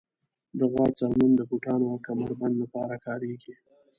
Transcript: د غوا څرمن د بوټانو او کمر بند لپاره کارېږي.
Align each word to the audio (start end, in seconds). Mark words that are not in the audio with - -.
د 0.59 0.59
غوا 0.71 0.85
څرمن 0.97 1.31
د 1.35 1.41
بوټانو 1.49 1.85
او 1.91 1.97
کمر 2.05 2.31
بند 2.39 2.55
لپاره 2.63 2.95
کارېږي. 3.05 3.53